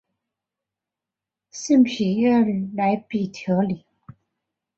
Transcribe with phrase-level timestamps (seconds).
[1.51, 3.85] 圣皮耶尔莱比特里。